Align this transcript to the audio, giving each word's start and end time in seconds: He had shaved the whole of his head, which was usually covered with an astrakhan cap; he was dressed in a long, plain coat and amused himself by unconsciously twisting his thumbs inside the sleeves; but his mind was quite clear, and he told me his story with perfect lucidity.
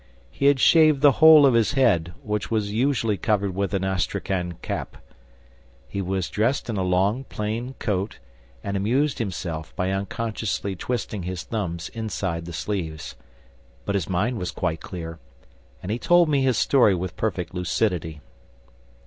He 0.31 0.47
had 0.47 0.59
shaved 0.59 1.01
the 1.03 1.11
whole 1.21 1.45
of 1.45 1.53
his 1.53 1.73
head, 1.73 2.15
which 2.23 2.49
was 2.49 2.71
usually 2.71 3.17
covered 3.17 3.53
with 3.53 3.71
an 3.75 3.83
astrakhan 3.83 4.53
cap; 4.63 4.97
he 5.87 6.01
was 6.01 6.27
dressed 6.27 6.71
in 6.71 6.75
a 6.77 6.81
long, 6.81 7.23
plain 7.25 7.75
coat 7.77 8.17
and 8.63 8.75
amused 8.75 9.19
himself 9.19 9.75
by 9.75 9.91
unconsciously 9.91 10.75
twisting 10.75 11.21
his 11.21 11.43
thumbs 11.43 11.89
inside 11.89 12.45
the 12.45 12.51
sleeves; 12.53 13.13
but 13.85 13.93
his 13.93 14.09
mind 14.09 14.39
was 14.39 14.49
quite 14.49 14.81
clear, 14.81 15.19
and 15.83 15.91
he 15.91 15.99
told 15.99 16.29
me 16.29 16.41
his 16.41 16.57
story 16.57 16.95
with 16.95 17.15
perfect 17.15 17.53
lucidity. 17.53 18.21